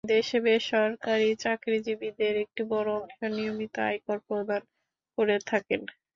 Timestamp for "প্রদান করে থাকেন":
4.27-5.81